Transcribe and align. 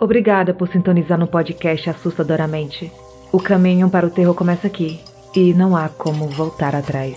Obrigada 0.00 0.54
por 0.54 0.68
sintonizar 0.68 1.18
no 1.18 1.26
podcast 1.26 1.90
Assustadoramente. 1.90 2.92
O 3.32 3.40
caminho 3.40 3.90
para 3.90 4.06
o 4.06 4.10
terror 4.10 4.34
começa 4.34 4.68
aqui 4.68 5.00
e 5.34 5.52
não 5.52 5.76
há 5.76 5.88
como 5.88 6.28
voltar 6.28 6.76
atrás. 6.76 7.16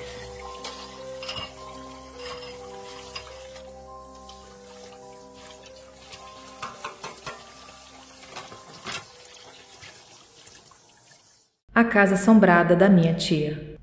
A 11.74 11.84
casa 11.84 12.16
assombrada 12.16 12.76
da 12.76 12.90
minha 12.90 13.14
tia. 13.14 13.76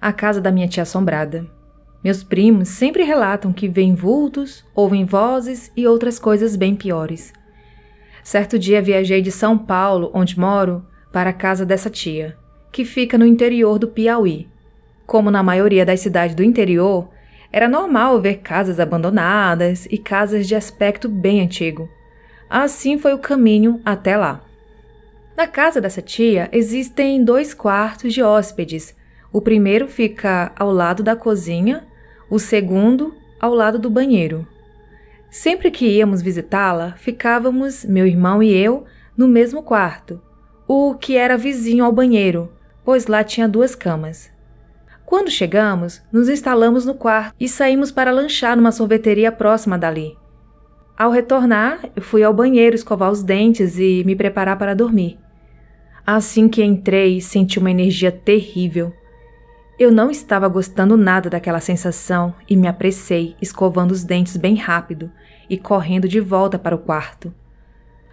A 0.00 0.12
casa 0.12 0.40
da 0.40 0.50
minha 0.50 0.66
tia 0.66 0.82
assombrada. 0.82 1.59
Meus 2.02 2.22
primos 2.22 2.68
sempre 2.68 3.02
relatam 3.02 3.52
que 3.52 3.68
veem 3.68 3.94
vultos, 3.94 4.64
ouvem 4.74 5.04
vozes 5.04 5.70
e 5.76 5.86
outras 5.86 6.18
coisas 6.18 6.56
bem 6.56 6.74
piores. 6.74 7.32
Certo 8.22 8.58
dia 8.58 8.80
viajei 8.80 9.20
de 9.20 9.30
São 9.30 9.58
Paulo, 9.58 10.10
onde 10.14 10.38
moro, 10.38 10.84
para 11.12 11.30
a 11.30 11.34
casa 11.34 11.66
dessa 11.66 11.90
tia, 11.90 12.36
que 12.72 12.84
fica 12.84 13.18
no 13.18 13.26
interior 13.26 13.78
do 13.78 13.88
Piauí. 13.88 14.48
Como 15.06 15.30
na 15.30 15.42
maioria 15.42 15.84
das 15.84 16.00
cidades 16.00 16.34
do 16.34 16.42
interior, 16.42 17.08
era 17.52 17.68
normal 17.68 18.20
ver 18.20 18.38
casas 18.38 18.78
abandonadas 18.78 19.86
e 19.90 19.98
casas 19.98 20.46
de 20.46 20.54
aspecto 20.54 21.08
bem 21.08 21.40
antigo. 21.40 21.88
Assim 22.48 22.96
foi 22.96 23.12
o 23.12 23.18
caminho 23.18 23.80
até 23.84 24.16
lá. 24.16 24.40
Na 25.36 25.46
casa 25.46 25.80
dessa 25.80 26.00
tia 26.00 26.48
existem 26.52 27.24
dois 27.24 27.52
quartos 27.52 28.12
de 28.12 28.22
hóspedes. 28.22 28.94
O 29.32 29.40
primeiro 29.40 29.88
fica 29.88 30.52
ao 30.56 30.70
lado 30.70 31.02
da 31.02 31.16
cozinha, 31.16 31.86
o 32.30 32.38
segundo 32.38 33.14
ao 33.40 33.52
lado 33.52 33.78
do 33.78 33.90
banheiro. 33.90 34.46
Sempre 35.30 35.70
que 35.70 35.86
íamos 35.86 36.22
visitá-la, 36.22 36.94
ficávamos, 36.96 37.84
meu 37.84 38.06
irmão 38.06 38.42
e 38.42 38.52
eu, 38.52 38.84
no 39.16 39.28
mesmo 39.28 39.62
quarto, 39.62 40.20
o 40.66 40.94
que 40.94 41.16
era 41.16 41.36
vizinho 41.36 41.84
ao 41.84 41.92
banheiro, 41.92 42.52
pois 42.84 43.06
lá 43.06 43.24
tinha 43.24 43.48
duas 43.48 43.74
camas. 43.74 44.30
Quando 45.04 45.30
chegamos, 45.30 46.00
nos 46.12 46.28
instalamos 46.28 46.86
no 46.86 46.94
quarto 46.94 47.34
e 47.38 47.48
saímos 47.48 47.90
para 47.90 48.12
lanchar 48.12 48.56
numa 48.56 48.70
sorveteria 48.70 49.32
próxima 49.32 49.76
dali. 49.76 50.16
Ao 50.96 51.10
retornar, 51.10 51.80
fui 52.00 52.22
ao 52.22 52.32
banheiro 52.32 52.76
escovar 52.76 53.10
os 53.10 53.22
dentes 53.22 53.78
e 53.78 54.04
me 54.04 54.14
preparar 54.14 54.56
para 54.56 54.74
dormir. 54.74 55.18
Assim 56.06 56.48
que 56.48 56.62
entrei, 56.62 57.20
senti 57.20 57.58
uma 57.58 57.70
energia 57.70 58.12
terrível. 58.12 58.92
Eu 59.80 59.90
não 59.90 60.10
estava 60.10 60.46
gostando 60.46 60.94
nada 60.94 61.30
daquela 61.30 61.58
sensação 61.58 62.34
e 62.46 62.54
me 62.54 62.68
apressei, 62.68 63.34
escovando 63.40 63.92
os 63.92 64.04
dentes 64.04 64.36
bem 64.36 64.54
rápido 64.54 65.10
e 65.48 65.56
correndo 65.56 66.06
de 66.06 66.20
volta 66.20 66.58
para 66.58 66.76
o 66.76 66.78
quarto. 66.78 67.32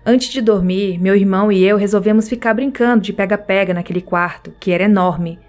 Antes 0.05 0.29
de 0.29 0.39
dormir, 0.39 0.97
meu 0.97 1.13
irmão 1.13 1.51
e 1.51 1.61
eu 1.61 1.75
resolvemos 1.75 2.29
ficar 2.29 2.53
brincando 2.53 3.03
de 3.03 3.11
pega-pega 3.11 3.73
naquele 3.73 3.99
quarto, 4.01 4.53
que 4.61 4.71
era 4.71 4.85
enorme, 4.85 5.39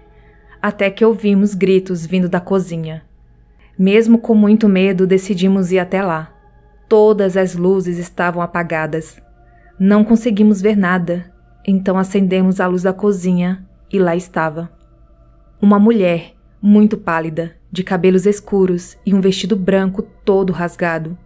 até 0.61 0.89
que 0.89 1.05
ouvimos 1.05 1.55
gritos 1.55 2.05
vindo 2.05 2.27
da 2.27 2.41
cozinha. 2.41 3.01
Mesmo 3.77 4.17
com 4.17 4.35
muito 4.35 4.67
medo, 4.67 5.07
decidimos 5.07 5.71
ir 5.71 5.79
até 5.79 6.03
lá. 6.03 6.35
Todas 6.89 7.37
as 7.37 7.55
luzes 7.55 7.97
estavam 7.97 8.41
apagadas. 8.41 9.21
Não 9.79 10.03
conseguimos 10.03 10.61
ver 10.61 10.75
nada, 10.75 11.31
então 11.65 11.97
acendemos 11.97 12.59
a 12.59 12.67
luz 12.67 12.83
da 12.83 12.91
cozinha 12.91 13.65
e 13.89 13.97
lá 13.97 14.17
estava. 14.17 14.77
Uma 15.61 15.77
mulher, 15.77 16.35
muito 16.61 16.97
pálida, 16.97 17.55
de 17.69 17.83
cabelos 17.83 18.25
escuros 18.25 18.97
e 19.05 19.13
um 19.13 19.19
vestido 19.19 19.57
branco 19.57 20.01
todo 20.01 20.53
rasgado. 20.53 21.17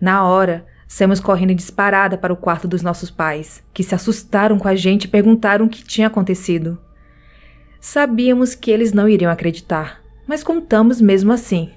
Na 0.00 0.26
hora, 0.26 0.66
saímos 0.88 1.20
correndo 1.20 1.54
disparada 1.54 2.18
para 2.18 2.32
o 2.32 2.36
quarto 2.36 2.66
dos 2.66 2.82
nossos 2.82 3.10
pais, 3.10 3.62
que 3.72 3.84
se 3.84 3.94
assustaram 3.94 4.58
com 4.58 4.66
a 4.66 4.74
gente 4.74 5.04
e 5.04 5.08
perguntaram 5.08 5.66
o 5.66 5.68
que 5.68 5.84
tinha 5.84 6.08
acontecido. 6.08 6.78
Sabíamos 7.80 8.56
que 8.56 8.72
eles 8.72 8.92
não 8.92 9.08
iriam 9.08 9.30
acreditar, 9.30 10.02
mas 10.26 10.42
contamos 10.42 11.00
mesmo 11.00 11.32
assim. 11.32 11.70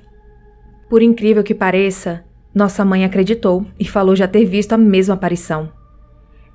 Por 0.90 1.04
incrível 1.04 1.44
que 1.44 1.54
pareça, 1.54 2.24
nossa 2.56 2.84
mãe 2.84 3.06
acreditou 3.06 3.66
e 3.80 3.86
falou 3.86 4.16
já 4.16 4.28
ter 4.28 4.46
visto 4.46 4.74
a 4.74 4.78
mesma 4.78 5.14
aparição. 5.14 5.72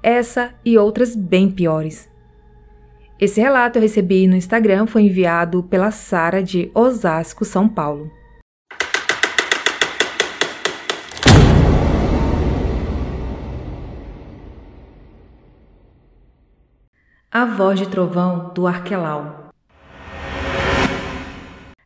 Essa 0.03 0.53
e 0.65 0.77
outras 0.77 1.15
bem 1.15 1.49
piores. 1.49 2.12
Esse 3.23 3.41
relato 3.41 3.79
eu 3.79 3.83
recebi 3.83 4.27
no 4.27 4.35
Instagram, 4.35 4.85
foi 4.85 5.03
enviado 5.03 5.63
pela 5.63 5.93
Sara 5.93 6.43
de 6.43 6.73
Osasco, 6.75 7.45
São 7.45 7.69
Paulo. 7.69 8.11
A 17.31 17.45
voz 17.45 17.79
de 17.79 17.89
trovão 17.89 18.53
do 18.53 18.67
Arquelau. 18.67 19.53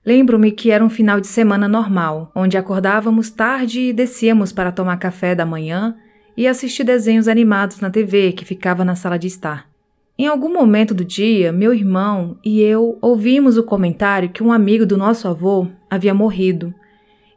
Lembro-me 0.07 0.51
que 0.51 0.71
era 0.71 0.83
um 0.83 0.89
final 0.89 1.21
de 1.21 1.27
semana 1.27 1.69
normal, 1.69 2.33
onde 2.35 2.57
acordávamos 2.57 3.29
tarde 3.29 3.81
e 3.81 3.93
descíamos 3.93 4.55
para 4.55 4.73
tomar 4.73 4.97
café 4.97 5.35
da 5.35 5.45
manhã 5.45 5.99
e 6.35 6.49
assistir 6.49 6.85
desenhos 6.85 7.29
animados 7.29 7.79
na 7.79 7.91
TV 7.91 8.33
que 8.33 8.47
ficava 8.47 8.87
na 8.87 8.95
sala 8.95 9.19
de 9.19 9.27
estar. 9.27 9.76
Em 10.19 10.27
algum 10.27 10.50
momento 10.50 10.94
do 10.94 11.04
dia, 11.04 11.53
meu 11.53 11.75
irmão 11.75 12.38
e 12.43 12.62
eu 12.62 12.97
ouvimos 13.03 13.59
o 13.59 13.62
comentário 13.62 14.31
que 14.31 14.43
um 14.43 14.50
amigo 14.50 14.87
do 14.87 14.97
nosso 14.97 15.28
avô 15.28 15.69
havia 15.91 16.15
morrido, 16.15 16.72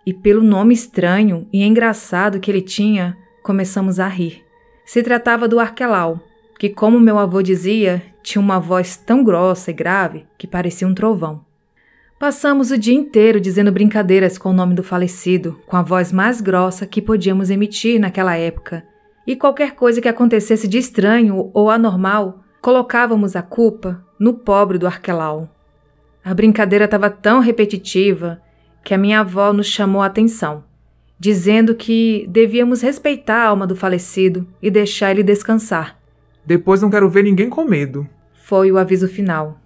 e 0.05 0.13
pelo 0.13 0.41
nome 0.41 0.73
estranho 0.73 1.45
e 1.51 1.61
engraçado 1.61 2.39
que 2.39 2.49
ele 2.49 2.61
tinha, 2.61 3.17
começamos 3.43 3.99
a 3.99 4.07
rir. 4.07 4.45
Se 4.85 5.03
tratava 5.03 5.45
do 5.45 5.59
Arquelau, 5.59 6.21
que, 6.57 6.69
como 6.69 7.01
meu 7.01 7.19
avô 7.19 7.41
dizia, 7.41 8.01
tinha 8.23 8.41
uma 8.41 8.61
voz 8.61 8.95
tão 8.95 9.25
grossa 9.25 9.71
e 9.71 9.73
grave 9.73 10.25
que 10.37 10.47
parecia 10.47 10.87
um 10.87 10.93
trovão. 10.93 11.43
Passamos 12.17 12.71
o 12.71 12.77
dia 12.77 12.95
inteiro 12.95 13.41
dizendo 13.41 13.73
brincadeiras 13.73 14.37
com 14.37 14.51
o 14.51 14.53
nome 14.53 14.73
do 14.73 14.83
falecido, 14.83 15.59
com 15.67 15.75
a 15.75 15.81
voz 15.81 16.13
mais 16.13 16.39
grossa 16.39 16.87
que 16.87 17.01
podíamos 17.01 17.49
emitir 17.49 17.99
naquela 17.99 18.37
época, 18.37 18.85
e 19.27 19.35
qualquer 19.35 19.75
coisa 19.75 19.99
que 19.99 20.07
acontecesse 20.07 20.65
de 20.65 20.77
estranho 20.77 21.51
ou 21.53 21.69
anormal 21.69 22.45
colocávamos 22.61 23.35
a 23.35 23.41
culpa 23.41 24.03
no 24.19 24.33
pobre 24.33 24.77
do 24.77 24.87
Arquelau. 24.87 25.49
A 26.23 26.33
brincadeira 26.33 26.85
estava 26.85 27.09
tão 27.09 27.39
repetitiva 27.39 28.41
que 28.83 28.93
a 28.93 28.97
minha 28.97 29.21
avó 29.21 29.53
nos 29.53 29.67
chamou 29.67 30.01
a 30.01 30.05
atenção, 30.05 30.63
dizendo 31.17 31.73
que 31.75 32.25
devíamos 32.29 32.81
respeitar 32.81 33.43
a 33.43 33.47
alma 33.47 33.65
do 33.65 33.75
falecido 33.75 34.47
e 34.61 34.69
deixar 34.69 35.11
ele 35.11 35.23
descansar. 35.23 35.97
Depois 36.45 36.81
não 36.81 36.89
quero 36.89 37.09
ver 37.09 37.23
ninguém 37.23 37.49
com 37.49 37.63
medo. 37.63 38.07
Foi 38.33 38.71
o 38.71 38.77
aviso 38.77 39.07
final. 39.07 39.59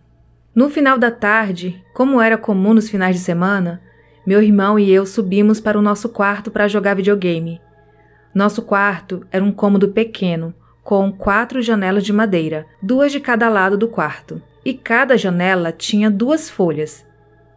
No 0.53 0.69
final 0.69 0.97
da 0.97 1.09
tarde, 1.09 1.81
como 1.93 2.21
era 2.21 2.37
comum 2.37 2.73
nos 2.73 2.89
finais 2.89 3.15
de 3.15 3.21
semana, 3.21 3.81
meu 4.25 4.41
irmão 4.41 4.77
e 4.77 4.91
eu 4.91 5.05
subimos 5.05 5.59
para 5.59 5.79
o 5.79 5.81
nosso 5.81 6.09
quarto 6.09 6.51
para 6.51 6.67
jogar 6.67 6.95
videogame. 6.95 7.59
Nosso 8.33 8.61
quarto 8.61 9.25
era 9.31 9.43
um 9.43 9.51
cômodo 9.51 9.89
pequeno, 9.89 10.53
com 10.83 11.11
quatro 11.11 11.61
janelas 11.61 12.03
de 12.03 12.11
madeira, 12.11 12.65
duas 12.81 13.11
de 13.11 13.19
cada 13.19 13.47
lado 13.47 13.77
do 13.77 13.87
quarto, 13.87 14.41
e 14.65 14.73
cada 14.73 15.17
janela 15.17 15.71
tinha 15.71 16.11
duas 16.11 16.49
folhas. 16.49 17.05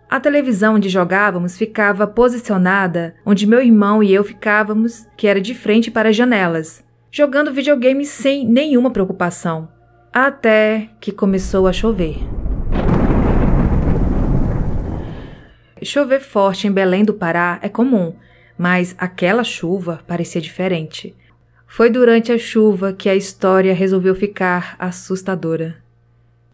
A 0.08 0.20
televisão 0.20 0.76
onde 0.76 0.88
jogávamos 0.88 1.56
ficava 1.58 2.06
posicionada 2.06 3.16
onde 3.24 3.46
meu 3.46 3.60
irmão 3.60 4.02
e 4.02 4.14
eu 4.14 4.22
ficávamos, 4.22 5.06
que 5.16 5.26
era 5.26 5.40
de 5.40 5.54
frente 5.54 5.90
para 5.90 6.10
as 6.10 6.16
janelas, 6.16 6.84
jogando 7.10 7.52
videogame 7.52 8.04
sem 8.04 8.46
nenhuma 8.46 8.90
preocupação, 8.90 9.68
até 10.12 10.90
que 11.00 11.10
começou 11.10 11.66
a 11.66 11.72
chover. 11.72 12.18
Chover 15.82 16.20
forte 16.20 16.66
em 16.66 16.72
Belém 16.72 17.04
do 17.04 17.14
Pará 17.14 17.58
é 17.60 17.68
comum, 17.68 18.14
mas 18.56 18.94
aquela 18.98 19.44
chuva 19.44 20.00
parecia 20.06 20.40
diferente. 20.40 21.14
Foi 21.76 21.90
durante 21.90 22.32
a 22.32 22.38
chuva 22.38 22.94
que 22.94 23.06
a 23.06 23.14
história 23.14 23.74
resolveu 23.74 24.14
ficar 24.14 24.76
assustadora. 24.78 25.76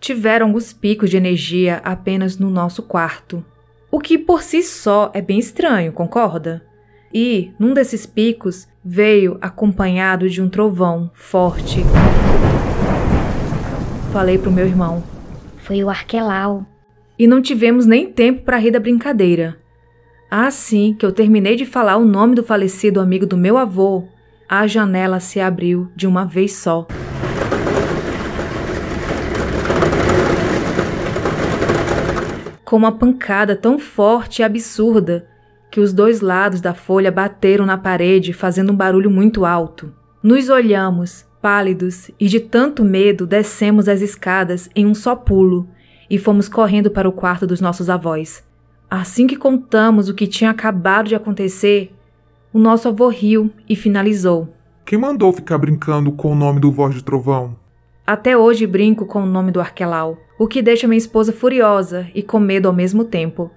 Tiveram 0.00 0.46
alguns 0.46 0.72
picos 0.72 1.10
de 1.10 1.16
energia 1.16 1.80
apenas 1.84 2.38
no 2.38 2.50
nosso 2.50 2.82
quarto, 2.82 3.44
o 3.88 4.00
que 4.00 4.18
por 4.18 4.42
si 4.42 4.64
só 4.64 5.12
é 5.14 5.22
bem 5.22 5.38
estranho, 5.38 5.92
concorda? 5.92 6.66
E, 7.14 7.52
num 7.56 7.72
desses 7.72 8.04
picos, 8.04 8.66
veio 8.84 9.38
acompanhado 9.40 10.28
de 10.28 10.42
um 10.42 10.48
trovão 10.48 11.08
forte. 11.14 11.84
Falei 14.12 14.38
pro 14.38 14.50
meu 14.50 14.66
irmão. 14.66 15.04
Foi 15.58 15.84
o 15.84 15.88
Arquelau. 15.88 16.66
E 17.16 17.28
não 17.28 17.40
tivemos 17.40 17.86
nem 17.86 18.10
tempo 18.10 18.42
para 18.42 18.58
rir 18.58 18.72
da 18.72 18.80
brincadeira. 18.80 19.56
Assim 20.28 20.92
que 20.98 21.06
eu 21.06 21.12
terminei 21.12 21.54
de 21.54 21.64
falar 21.64 21.96
o 21.96 22.04
nome 22.04 22.34
do 22.34 22.42
falecido 22.42 22.98
amigo 22.98 23.24
do 23.24 23.36
meu 23.36 23.56
avô, 23.56 24.08
a 24.48 24.66
janela 24.66 25.20
se 25.20 25.40
abriu 25.40 25.90
de 25.94 26.06
uma 26.06 26.24
vez 26.24 26.52
só. 26.52 26.86
Com 32.64 32.76
uma 32.76 32.92
pancada 32.92 33.54
tão 33.54 33.78
forte 33.78 34.40
e 34.40 34.42
absurda 34.44 35.26
que 35.70 35.80
os 35.80 35.92
dois 35.92 36.20
lados 36.20 36.60
da 36.60 36.74
folha 36.74 37.10
bateram 37.10 37.64
na 37.64 37.78
parede, 37.78 38.32
fazendo 38.32 38.72
um 38.72 38.76
barulho 38.76 39.10
muito 39.10 39.44
alto. 39.44 39.92
Nos 40.22 40.48
olhamos, 40.48 41.26
pálidos, 41.40 42.10
e 42.20 42.28
de 42.28 42.40
tanto 42.40 42.84
medo 42.84 43.26
descemos 43.26 43.88
as 43.88 44.02
escadas 44.02 44.68
em 44.76 44.86
um 44.86 44.94
só 44.94 45.16
pulo 45.16 45.66
e 46.08 46.18
fomos 46.18 46.48
correndo 46.48 46.90
para 46.90 47.08
o 47.08 47.12
quarto 47.12 47.46
dos 47.46 47.60
nossos 47.60 47.88
avós. 47.88 48.44
Assim 48.90 49.26
que 49.26 49.36
contamos 49.36 50.10
o 50.10 50.14
que 50.14 50.26
tinha 50.26 50.50
acabado 50.50 51.08
de 51.08 51.14
acontecer, 51.14 51.90
o 52.52 52.58
nosso 52.58 52.88
avô 52.88 53.08
riu 53.08 53.50
e 53.68 53.74
finalizou. 53.74 54.48
Quem 54.84 54.98
mandou 54.98 55.32
ficar 55.32 55.56
brincando 55.58 56.12
com 56.12 56.32
o 56.32 56.34
nome 56.34 56.60
do 56.60 56.70
Voz 56.70 56.94
de 56.94 57.02
Trovão? 57.02 57.56
Até 58.06 58.36
hoje 58.36 58.66
brinco 58.66 59.06
com 59.06 59.22
o 59.22 59.26
nome 59.26 59.50
do 59.50 59.60
Arquelau, 59.60 60.18
o 60.38 60.46
que 60.46 60.60
deixa 60.60 60.86
minha 60.86 60.98
esposa 60.98 61.32
furiosa 61.32 62.08
e 62.14 62.22
com 62.22 62.38
medo 62.38 62.68
ao 62.68 62.74
mesmo 62.74 63.04
tempo. 63.04 63.50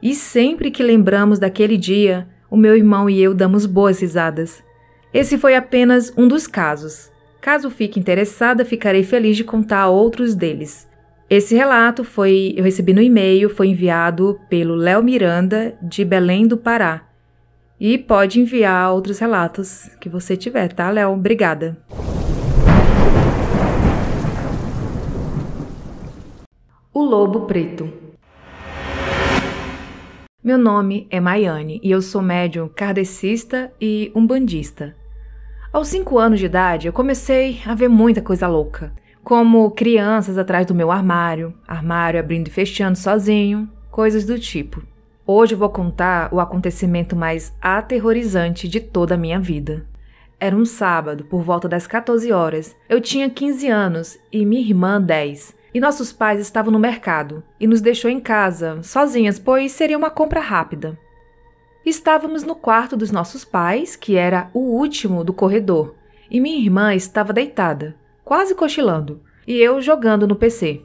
E 0.00 0.14
sempre 0.14 0.70
que 0.70 0.82
lembramos 0.82 1.38
daquele 1.38 1.76
dia, 1.76 2.28
o 2.50 2.56
meu 2.56 2.76
irmão 2.76 3.10
e 3.10 3.20
eu 3.20 3.34
damos 3.34 3.66
boas 3.66 4.00
risadas. 4.00 4.62
Esse 5.12 5.36
foi 5.36 5.54
apenas 5.56 6.12
um 6.16 6.28
dos 6.28 6.46
casos. 6.46 7.10
Caso 7.40 7.70
fique 7.70 7.98
interessada, 7.98 8.64
ficarei 8.64 9.02
feliz 9.02 9.36
de 9.36 9.44
contar 9.44 9.88
outros 9.88 10.34
deles. 10.34 10.88
Esse 11.28 11.54
relato 11.54 12.04
foi 12.04 12.54
eu 12.56 12.64
recebi 12.64 12.94
no 12.94 13.02
e-mail, 13.02 13.50
foi 13.50 13.68
enviado 13.68 14.40
pelo 14.48 14.74
Léo 14.74 15.02
Miranda 15.02 15.76
de 15.82 16.04
Belém 16.04 16.46
do 16.46 16.56
Pará. 16.56 17.07
E 17.80 17.96
pode 17.96 18.40
enviar 18.40 18.92
outros 18.92 19.20
relatos 19.20 19.88
que 20.00 20.08
você 20.08 20.36
tiver, 20.36 20.72
tá, 20.72 20.90
Léo? 20.90 21.12
Obrigada. 21.12 21.78
O 26.92 27.04
Lobo 27.04 27.42
Preto. 27.42 27.88
Meu 30.42 30.58
nome 30.58 31.06
é 31.10 31.20
Maiane 31.20 31.80
e 31.82 31.90
eu 31.90 32.02
sou 32.02 32.20
médium 32.20 32.68
kardecista 32.68 33.72
e 33.80 34.10
umbandista. 34.14 34.96
Aos 35.72 35.88
cinco 35.88 36.18
anos 36.18 36.40
de 36.40 36.46
idade, 36.46 36.88
eu 36.88 36.92
comecei 36.92 37.60
a 37.64 37.74
ver 37.74 37.88
muita 37.88 38.20
coisa 38.20 38.48
louca 38.48 38.92
como 39.22 39.70
crianças 39.72 40.38
atrás 40.38 40.66
do 40.66 40.74
meu 40.74 40.90
armário, 40.90 41.52
armário 41.68 42.18
abrindo 42.18 42.48
e 42.48 42.50
fechando 42.50 42.96
sozinho, 42.96 43.70
coisas 43.90 44.24
do 44.24 44.38
tipo. 44.38 44.82
Hoje 45.30 45.54
vou 45.54 45.68
contar 45.68 46.32
o 46.32 46.40
acontecimento 46.40 47.14
mais 47.14 47.54
aterrorizante 47.60 48.66
de 48.66 48.80
toda 48.80 49.14
a 49.14 49.18
minha 49.18 49.38
vida. 49.38 49.84
Era 50.40 50.56
um 50.56 50.64
sábado, 50.64 51.24
por 51.24 51.42
volta 51.42 51.68
das 51.68 51.86
14 51.86 52.32
horas. 52.32 52.74
Eu 52.88 52.98
tinha 52.98 53.28
15 53.28 53.68
anos 53.68 54.18
e 54.32 54.46
minha 54.46 54.62
irmã 54.62 54.98
10. 54.98 55.54
E 55.74 55.80
nossos 55.80 56.14
pais 56.14 56.40
estavam 56.40 56.72
no 56.72 56.78
mercado 56.78 57.44
e 57.60 57.66
nos 57.66 57.82
deixou 57.82 58.10
em 58.10 58.18
casa, 58.18 58.82
sozinhas, 58.82 59.38
pois 59.38 59.72
seria 59.72 59.98
uma 59.98 60.08
compra 60.08 60.40
rápida. 60.40 60.98
Estávamos 61.84 62.42
no 62.42 62.54
quarto 62.54 62.96
dos 62.96 63.10
nossos 63.10 63.44
pais, 63.44 63.96
que 63.96 64.16
era 64.16 64.48
o 64.54 64.60
último 64.60 65.22
do 65.22 65.34
corredor, 65.34 65.94
e 66.30 66.40
minha 66.40 66.58
irmã 66.58 66.94
estava 66.94 67.34
deitada 67.34 67.94
quase 68.24 68.54
cochilando, 68.54 69.20
e 69.46 69.58
eu 69.58 69.78
jogando 69.82 70.26
no 70.26 70.36
PC. 70.36 70.80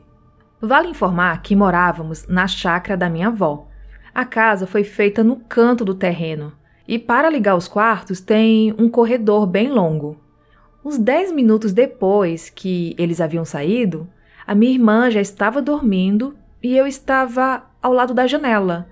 Vale 0.62 0.90
informar 0.90 1.42
que 1.42 1.56
morávamos 1.56 2.28
na 2.28 2.46
chácara 2.46 2.98
da 2.98 3.10
minha 3.10 3.28
avó. 3.28 3.70
A 4.16 4.26
casa 4.26 4.68
foi 4.68 4.84
feita 4.84 5.24
no 5.24 5.38
canto 5.38 5.84
do 5.84 5.96
terreno, 5.96 6.54
e 6.88 7.00
para 7.00 7.32
ligar 7.32 7.56
os 7.56 7.68
quartos 7.68 8.22
tem 8.22 8.72
um 8.78 8.88
corredor 8.88 9.48
bem 9.48 9.70
longo. 9.70 10.18
Uns 10.86 11.00
dez 11.00 11.32
minutos 11.32 11.74
depois 11.74 12.50
que 12.50 12.94
eles 12.98 13.20
haviam 13.20 13.44
saído, 13.44 14.08
a 14.46 14.54
minha 14.54 14.72
irmã 14.72 15.10
já 15.10 15.20
estava 15.20 15.62
dormindo 15.62 16.36
e 16.62 16.78
eu 16.78 16.86
estava 16.86 17.64
ao 17.82 17.92
lado 17.92 18.14
da 18.14 18.28
janela, 18.28 18.88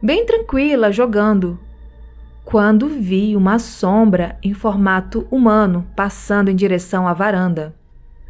bem 0.00 0.24
tranquila, 0.24 0.92
jogando. 0.92 1.58
Quando 2.44 2.88
vi 2.88 3.34
uma 3.34 3.58
sombra 3.58 4.38
em 4.42 4.54
formato 4.54 5.26
humano 5.32 5.86
passando 5.96 6.48
em 6.48 6.54
direção 6.54 7.08
à 7.08 7.12
varanda. 7.12 7.74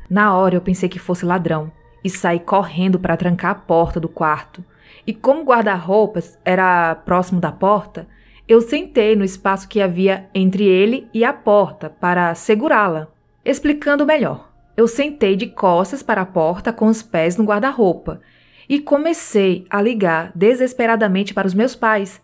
Na 0.08 0.34
hora 0.34 0.54
eu 0.54 0.60
pensei 0.60 0.88
que 0.88 0.98
fosse 0.98 1.26
ladrão 1.26 1.70
e 2.02 2.08
saí 2.08 2.40
correndo 2.40 2.98
para 2.98 3.16
trancar 3.16 3.50
a 3.50 3.54
porta 3.54 4.00
do 4.00 4.08
quarto. 4.08 4.64
E 5.06 5.14
como 5.14 5.42
o 5.42 5.44
guarda-roupas 5.44 6.38
era 6.44 6.94
próximo 6.94 7.40
da 7.40 7.50
porta, 7.50 8.06
eu 8.48 8.60
sentei 8.60 9.14
no 9.14 9.24
espaço 9.24 9.68
que 9.68 9.80
havia 9.80 10.28
entre 10.34 10.64
ele 10.64 11.08
e 11.14 11.24
a 11.24 11.32
porta 11.32 11.88
para 11.88 12.34
segurá-la. 12.34 13.08
Explicando 13.44 14.04
melhor, 14.04 14.50
eu 14.76 14.88
sentei 14.88 15.36
de 15.36 15.46
costas 15.46 16.02
para 16.02 16.22
a 16.22 16.26
porta 16.26 16.72
com 16.72 16.86
os 16.86 17.02
pés 17.02 17.36
no 17.36 17.44
guarda-roupa 17.44 18.20
e 18.68 18.78
comecei 18.78 19.66
a 19.68 19.80
ligar 19.80 20.32
desesperadamente 20.34 21.34
para 21.34 21.46
os 21.46 21.54
meus 21.54 21.74
pais, 21.74 22.20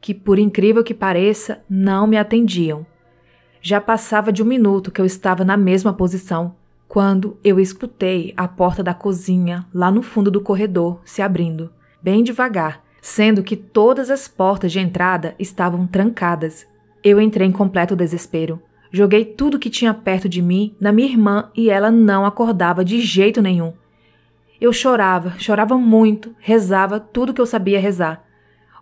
que, 0.00 0.14
por 0.14 0.38
incrível 0.38 0.82
que 0.82 0.94
pareça, 0.94 1.62
não 1.68 2.06
me 2.06 2.16
atendiam. 2.16 2.86
Já 3.60 3.80
passava 3.80 4.32
de 4.32 4.42
um 4.42 4.46
minuto 4.46 4.90
que 4.90 5.00
eu 5.00 5.04
estava 5.04 5.44
na 5.44 5.56
mesma 5.56 5.92
posição 5.92 6.56
quando 6.88 7.38
eu 7.44 7.60
escutei 7.60 8.34
a 8.36 8.48
porta 8.48 8.82
da 8.82 8.92
cozinha 8.92 9.64
lá 9.72 9.92
no 9.92 10.02
fundo 10.02 10.30
do 10.30 10.40
corredor 10.40 11.00
se 11.04 11.22
abrindo, 11.22 11.70
bem 12.02 12.22
devagar, 12.22 12.82
sendo 13.00 13.42
que 13.42 13.56
todas 13.56 14.10
as 14.10 14.28
portas 14.28 14.72
de 14.72 14.78
entrada 14.80 15.34
estavam 15.38 15.86
trancadas. 15.86 16.66
Eu 17.02 17.20
entrei 17.20 17.46
em 17.46 17.52
completo 17.52 17.96
desespero. 17.96 18.60
Joguei 18.92 19.24
tudo 19.24 19.58
que 19.58 19.70
tinha 19.70 19.94
perto 19.94 20.28
de 20.28 20.42
mim 20.42 20.74
na 20.80 20.92
minha 20.92 21.08
irmã 21.08 21.50
e 21.54 21.70
ela 21.70 21.90
não 21.90 22.26
acordava 22.26 22.84
de 22.84 23.00
jeito 23.00 23.40
nenhum. 23.40 23.72
Eu 24.60 24.72
chorava, 24.72 25.38
chorava 25.38 25.78
muito, 25.78 26.34
rezava 26.38 27.00
tudo 27.00 27.32
que 27.32 27.40
eu 27.40 27.46
sabia 27.46 27.80
rezar. 27.80 28.24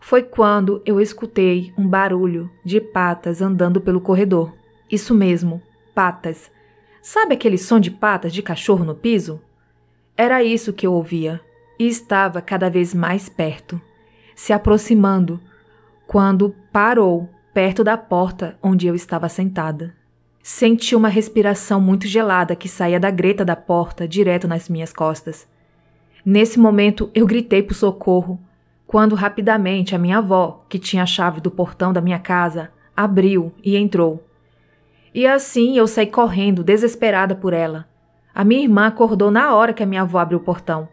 Foi 0.00 0.23
quando 0.23 0.82
eu 0.87 1.00
escutei 1.00 1.73
um 1.76 1.87
barulho 1.87 2.50
de 2.65 2.81
patas 2.81 3.43
andando 3.43 3.81
pelo 3.81 4.00
corredor. 4.00 4.53
Isso 4.91 5.15
mesmo, 5.15 5.62
patas. 5.94 6.50
Sabe 7.03 7.35
aquele 7.35 7.59
som 7.59 7.79
de 7.79 7.91
patas 7.91 8.32
de 8.32 8.43
cachorro 8.43 8.85
no 8.85 8.94
piso? 8.94 9.41
Era 10.17 10.43
isso 10.43 10.73
que 10.73 10.87
eu 10.87 10.93
ouvia, 10.93 11.41
e 11.79 11.87
estava 11.87 12.41
cada 12.41 12.69
vez 12.69 12.93
mais 12.93 13.29
perto, 13.29 13.81
se 14.35 14.53
aproximando, 14.53 15.41
quando 16.07 16.55
parou 16.73 17.29
perto 17.53 17.85
da 17.85 17.97
porta 17.97 18.59
onde 18.63 18.87
eu 18.87 18.95
estava 18.95 19.29
sentada. 19.29 19.95
Senti 20.43 20.97
uma 20.97 21.09
respiração 21.09 21.81
muito 21.81 22.07
gelada 22.07 22.57
que 22.57 22.69
saía 22.69 22.99
da 22.99 23.11
greta 23.11 23.45
da 23.45 23.55
porta 23.55 24.09
direto 24.09 24.49
nas 24.49 24.69
minhas 24.69 24.93
costas. 24.93 25.47
Nesse 26.25 26.59
momento 26.59 27.11
eu 27.15 27.27
gritei 27.27 27.63
por 27.63 27.75
socorro, 27.75 28.41
quando 28.87 29.15
rapidamente 29.15 29.94
a 29.94 29.99
minha 29.99 30.19
avó, 30.19 30.65
que 30.69 30.79
tinha 30.79 31.03
a 31.03 31.06
chave 31.06 31.41
do 31.41 31.51
portão 31.51 31.93
da 31.93 32.01
minha 32.01 32.19
casa, 32.19 32.70
abriu 32.97 33.53
e 33.63 33.77
entrou. 33.77 34.25
E 35.15 35.27
assim 35.27 35.77
eu 35.77 35.87
saí 35.87 36.06
correndo, 36.06 36.65
desesperada 36.65 37.35
por 37.35 37.53
ela. 37.53 37.87
A 38.35 38.44
minha 38.44 38.63
irmã 38.63 38.87
acordou 38.87 39.31
na 39.31 39.55
hora 39.55 39.73
que 39.73 39.82
a 39.82 39.87
minha 39.87 40.03
avó 40.03 40.19
abriu 40.19 40.39
o 40.39 40.43
portão. 40.43 40.89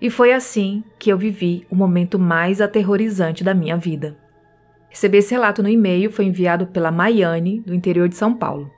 E 0.00 0.08
foi 0.08 0.32
assim 0.32 0.82
que 0.98 1.10
eu 1.10 1.18
vivi 1.18 1.66
o 1.70 1.76
momento 1.76 2.18
mais 2.18 2.60
aterrorizante 2.60 3.44
da 3.44 3.52
minha 3.52 3.76
vida. 3.76 4.16
Recebi 4.88 5.18
esse 5.18 5.32
relato 5.32 5.62
no 5.62 5.68
e-mail, 5.68 6.10
foi 6.10 6.24
enviado 6.24 6.66
pela 6.66 6.90
Maiane, 6.90 7.60
do 7.60 7.74
interior 7.74 8.08
de 8.08 8.16
São 8.16 8.34
Paulo. 8.34 8.70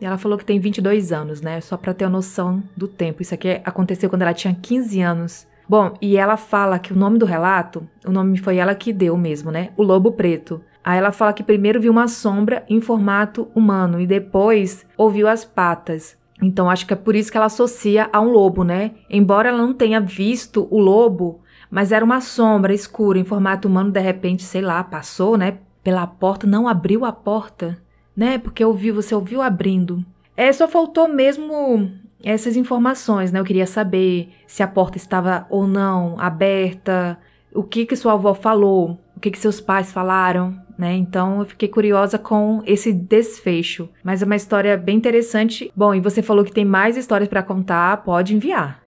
E 0.00 0.06
ela 0.06 0.16
falou 0.16 0.38
que 0.38 0.44
tem 0.44 0.58
22 0.58 1.12
anos, 1.12 1.42
né? 1.42 1.60
Só 1.60 1.76
para 1.76 1.92
ter 1.92 2.04
uma 2.04 2.12
noção 2.12 2.62
do 2.74 2.88
tempo. 2.88 3.20
Isso 3.20 3.34
aqui 3.34 3.60
aconteceu 3.64 4.08
quando 4.08 4.22
ela 4.22 4.32
tinha 4.32 4.54
15 4.54 5.00
anos. 5.02 5.46
Bom, 5.68 5.94
e 6.00 6.16
ela 6.16 6.36
fala 6.36 6.78
que 6.78 6.92
o 6.92 6.96
nome 6.96 7.18
do 7.18 7.26
relato, 7.26 7.86
o 8.06 8.10
nome 8.10 8.38
foi 8.38 8.56
ela 8.56 8.74
que 8.74 8.92
deu 8.92 9.16
mesmo, 9.16 9.50
né? 9.50 9.70
O 9.76 9.82
Lobo 9.82 10.12
Preto. 10.12 10.62
Aí 10.82 10.98
ela 10.98 11.12
fala 11.12 11.32
que 11.34 11.42
primeiro 11.42 11.80
viu 11.80 11.92
uma 11.92 12.08
sombra 12.08 12.64
em 12.68 12.80
formato 12.80 13.48
humano 13.54 14.00
e 14.00 14.06
depois 14.06 14.86
ouviu 14.96 15.28
as 15.28 15.44
patas. 15.44 16.16
Então 16.42 16.70
acho 16.70 16.86
que 16.86 16.92
é 16.92 16.96
por 16.96 17.14
isso 17.14 17.30
que 17.30 17.36
ela 17.36 17.46
associa 17.46 18.08
a 18.12 18.20
um 18.20 18.30
lobo, 18.30 18.64
né? 18.64 18.92
Embora 19.08 19.48
ela 19.48 19.58
não 19.58 19.74
tenha 19.74 20.00
visto 20.00 20.66
o 20.70 20.78
lobo, 20.78 21.40
mas 21.70 21.92
era 21.92 22.04
uma 22.04 22.20
sombra 22.20 22.74
escura 22.74 23.18
em 23.18 23.24
formato 23.24 23.68
humano, 23.68 23.90
de 23.90 24.00
repente, 24.00 24.42
sei 24.42 24.60
lá, 24.60 24.82
passou, 24.82 25.36
né, 25.36 25.58
pela 25.84 26.06
porta, 26.06 26.46
não 26.46 26.66
abriu 26.66 27.04
a 27.04 27.12
porta, 27.12 27.78
né? 28.16 28.38
Porque 28.38 28.64
ouviu, 28.64 28.94
você 28.94 29.14
ouviu 29.14 29.40
abrindo. 29.40 30.04
É, 30.36 30.52
só 30.52 30.66
faltou 30.66 31.08
mesmo 31.08 31.90
essas 32.22 32.56
informações, 32.56 33.32
né? 33.32 33.40
Eu 33.40 33.44
queria 33.44 33.66
saber 33.66 34.30
se 34.46 34.62
a 34.62 34.68
porta 34.68 34.96
estava 34.96 35.46
ou 35.48 35.66
não 35.66 36.18
aberta, 36.18 37.18
o 37.54 37.62
que 37.62 37.84
que 37.84 37.96
sua 37.96 38.12
avó 38.12 38.34
falou, 38.34 38.98
o 39.16 39.20
que 39.20 39.30
que 39.30 39.38
seus 39.38 39.60
pais 39.60 39.92
falaram, 39.92 40.56
né? 40.78 40.94
Então 40.94 41.40
eu 41.40 41.44
fiquei 41.44 41.68
curiosa 41.68 42.18
com 42.18 42.62
esse 42.64 42.92
desfecho. 42.92 43.88
Mas 44.02 44.22
é 44.22 44.24
uma 44.26 44.36
história 44.36 44.76
bem 44.76 44.96
interessante. 44.96 45.70
Bom, 45.74 45.94
e 45.94 46.00
você 46.00 46.22
falou 46.22 46.44
que 46.44 46.52
tem 46.52 46.64
mais 46.64 46.96
histórias 46.96 47.28
para 47.28 47.42
contar, 47.42 47.98
pode 47.98 48.34
enviar. 48.34 48.80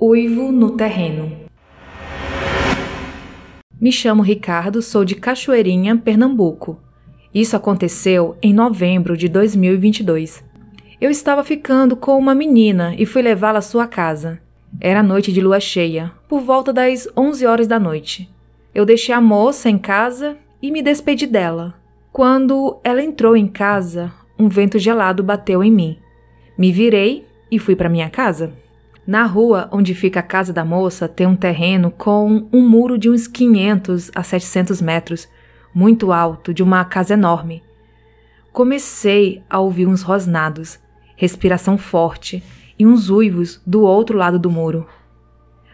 Uivo 0.00 0.52
no 0.52 0.76
terreno. 0.76 1.48
Me 3.80 3.92
chamo 3.92 4.22
Ricardo, 4.22 4.82
sou 4.82 5.04
de 5.04 5.14
Cachoeirinha, 5.14 5.96
Pernambuco. 5.96 6.80
Isso 7.32 7.56
aconteceu 7.56 8.36
em 8.42 8.52
novembro 8.52 9.16
de 9.16 9.28
2022. 9.28 10.47
Eu 11.00 11.12
estava 11.12 11.44
ficando 11.44 11.96
com 11.96 12.18
uma 12.18 12.34
menina 12.34 12.92
e 12.98 13.06
fui 13.06 13.22
levá-la 13.22 13.60
à 13.60 13.62
sua 13.62 13.86
casa. 13.86 14.40
Era 14.80 15.00
noite 15.00 15.32
de 15.32 15.40
lua 15.40 15.60
cheia, 15.60 16.10
por 16.28 16.40
volta 16.40 16.72
das 16.72 17.06
11 17.16 17.46
horas 17.46 17.66
da 17.68 17.78
noite. 17.78 18.28
Eu 18.74 18.84
deixei 18.84 19.14
a 19.14 19.20
moça 19.20 19.70
em 19.70 19.78
casa 19.78 20.36
e 20.60 20.72
me 20.72 20.82
despedi 20.82 21.24
dela. 21.24 21.74
Quando 22.10 22.80
ela 22.82 23.00
entrou 23.00 23.36
em 23.36 23.46
casa, 23.46 24.12
um 24.36 24.48
vento 24.48 24.76
gelado 24.76 25.22
bateu 25.22 25.62
em 25.62 25.70
mim. 25.70 25.98
Me 26.58 26.72
virei 26.72 27.24
e 27.48 27.60
fui 27.60 27.76
para 27.76 27.88
minha 27.88 28.10
casa. 28.10 28.52
Na 29.06 29.24
rua 29.24 29.68
onde 29.70 29.94
fica 29.94 30.18
a 30.18 30.22
casa 30.22 30.52
da 30.52 30.64
moça 30.64 31.06
tem 31.06 31.28
um 31.28 31.36
terreno 31.36 31.92
com 31.92 32.48
um 32.52 32.68
muro 32.68 32.98
de 32.98 33.08
uns 33.08 33.28
500 33.28 34.10
a 34.16 34.24
700 34.24 34.82
metros, 34.82 35.28
muito 35.72 36.10
alto, 36.10 36.52
de 36.52 36.60
uma 36.60 36.84
casa 36.84 37.14
enorme. 37.14 37.62
Comecei 38.52 39.44
a 39.48 39.60
ouvir 39.60 39.86
uns 39.86 40.02
rosnados, 40.02 40.80
respiração 41.18 41.76
forte 41.76 42.44
e 42.78 42.86
uns 42.86 43.10
uivos 43.10 43.60
do 43.66 43.82
outro 43.82 44.16
lado 44.16 44.38
do 44.38 44.48
muro. 44.48 44.86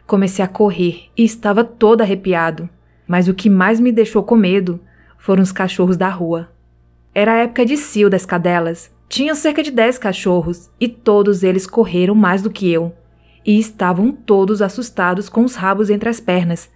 Comecei 0.07 0.43
a 0.43 0.49
correr 0.49 1.11
e 1.15 1.23
estava 1.23 1.63
todo 1.63 2.01
arrepiado, 2.01 2.67
mas 3.07 3.29
o 3.29 3.35
que 3.35 3.51
mais 3.51 3.79
me 3.79 3.93
deixou 3.93 4.23
com 4.23 4.37
medo 4.37 4.81
foram 5.19 5.43
os 5.43 5.53
cachorros 5.53 5.99
da 5.99 6.09
rua. 6.09 6.49
Era 7.15 7.33
a 7.33 7.37
época 7.41 7.67
de 7.67 7.77
cio 7.77 8.09
das 8.09 8.25
cadelas. 8.25 8.91
Tinha 9.07 9.35
cerca 9.35 9.63
de 9.63 9.71
dez 9.71 9.99
cachorros 9.99 10.71
e 10.81 10.89
todos 10.89 11.43
eles 11.43 11.67
correram 11.67 12.15
mais 12.15 12.41
do 12.41 12.51
que 12.51 12.73
eu 12.73 12.95
e 13.45 13.59
estavam 13.59 14.11
todos 14.11 14.63
assustados 14.63 15.29
com 15.29 15.45
os 15.45 15.55
rabos 15.57 15.91
entre 15.91 16.09
as 16.09 16.21
pernas. 16.21 16.71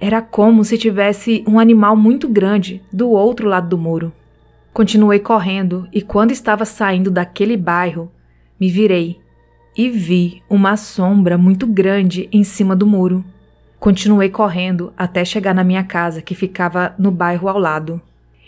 Era 0.00 0.22
como 0.22 0.64
se 0.64 0.78
tivesse 0.78 1.44
um 1.46 1.60
animal 1.60 1.94
muito 1.94 2.26
grande 2.26 2.82
do 2.90 3.10
outro 3.10 3.46
lado 3.46 3.68
do 3.68 3.76
muro. 3.76 4.14
Continuei 4.78 5.18
correndo 5.18 5.88
e 5.92 6.00
quando 6.00 6.30
estava 6.30 6.64
saindo 6.64 7.10
daquele 7.10 7.56
bairro, 7.56 8.12
me 8.60 8.70
virei 8.70 9.18
e 9.76 9.90
vi 9.90 10.40
uma 10.48 10.76
sombra 10.76 11.36
muito 11.36 11.66
grande 11.66 12.28
em 12.30 12.44
cima 12.44 12.76
do 12.76 12.86
muro. 12.86 13.24
Continuei 13.80 14.28
correndo 14.28 14.92
até 14.96 15.24
chegar 15.24 15.52
na 15.52 15.64
minha 15.64 15.82
casa, 15.82 16.22
que 16.22 16.32
ficava 16.32 16.94
no 16.96 17.10
bairro 17.10 17.48
ao 17.48 17.58
lado. 17.58 18.00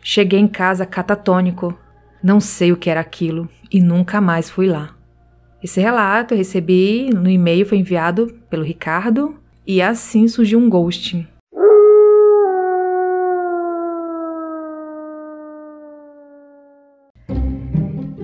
Cheguei 0.04 0.38
em 0.38 0.46
casa 0.46 0.86
catatônico. 0.86 1.76
Não 2.22 2.38
sei 2.38 2.70
o 2.70 2.76
que 2.76 2.88
era 2.88 3.00
aquilo 3.00 3.48
e 3.68 3.80
nunca 3.82 4.20
mais 4.20 4.48
fui 4.48 4.68
lá. 4.68 4.94
Esse 5.60 5.80
relato 5.80 6.32
eu 6.32 6.38
recebi 6.38 7.10
no 7.12 7.28
e-mail, 7.28 7.66
foi 7.66 7.78
enviado 7.78 8.38
pelo 8.48 8.62
Ricardo, 8.62 9.34
e 9.66 9.82
assim 9.82 10.28
surgiu 10.28 10.60
um 10.60 10.70
ghosting. 10.70 11.26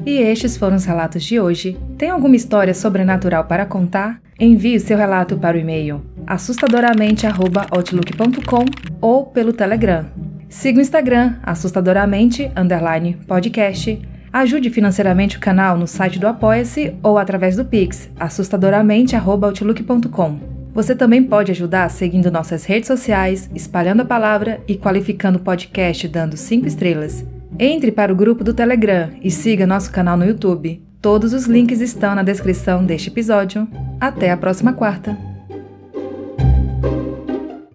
E 0.07 0.19
estes 0.19 0.57
foram 0.57 0.77
os 0.77 0.85
relatos 0.85 1.25
de 1.25 1.41
hoje. 1.41 1.77
Tem 1.99 2.09
alguma 2.09 2.37
história 2.37 2.73
sobrenatural 2.73 3.43
para 3.45 3.67
contar? 3.67 4.21
Envie 4.39 4.79
seu 4.79 4.97
relato 4.97 5.37
para 5.37 5.57
o 5.57 5.61
e-mail 5.61 6.01
assustadoramente@outlook.com 6.27 8.65
ou 9.01 9.27
pelo 9.27 9.53
Telegram. 9.53 10.07
Siga 10.49 10.79
o 10.79 10.83
Instagram 10.83 11.35
assustadoramente 11.43 12.49
podcast 13.27 14.01
Ajude 14.33 14.71
financeiramente 14.71 15.37
o 15.39 15.41
canal 15.41 15.79
no 15.79 15.87
site 15.87 16.19
do 16.19 16.27
Apoia-se 16.27 16.97
ou 17.03 17.17
através 17.17 17.57
do 17.57 17.65
Pix, 17.65 18.11
assustadoramente.outlook.com. 18.21 20.39
Você 20.75 20.95
também 20.95 21.23
pode 21.23 21.53
ajudar 21.53 21.89
seguindo 21.89 22.31
nossas 22.31 22.67
redes 22.67 22.87
sociais, 22.87 23.49
espalhando 23.55 24.03
a 24.03 24.05
palavra 24.05 24.61
e 24.69 24.77
qualificando 24.77 25.39
o 25.39 25.41
podcast 25.41 26.07
dando 26.07 26.37
5 26.37 26.67
estrelas. 26.67 27.25
Entre 27.59 27.91
para 27.91 28.13
o 28.13 28.17
grupo 28.17 28.45
do 28.45 28.53
Telegram 28.53 29.11
e 29.23 29.31
siga 29.31 29.67
nosso 29.67 29.91
canal 29.91 30.17
no 30.17 30.27
YouTube. 30.27 30.83
Todos 31.01 31.33
os 31.33 31.47
links 31.47 31.81
estão 31.81 32.15
na 32.15 32.23
descrição 32.23 32.85
deste 32.85 33.09
episódio. 33.09 33.67
Até 33.99 34.31
a 34.31 34.37
próxima 34.37 34.75
quarta! 34.75 35.36